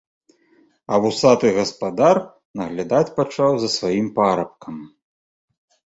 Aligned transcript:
А 0.93 0.97
вусаты 1.03 1.47
гаспадар 1.57 2.17
наглядаць 2.61 3.13
пачаў 3.19 3.51
за 3.65 3.69
сваім 3.77 4.07
парабкам. 4.17 4.75